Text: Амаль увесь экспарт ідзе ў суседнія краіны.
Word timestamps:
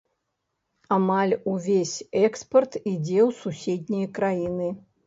Амаль 0.95 1.35
увесь 1.53 1.93
экспарт 2.25 2.81
ідзе 2.95 3.21
ў 3.29 3.31
суседнія 3.45 4.07
краіны. 4.19 4.77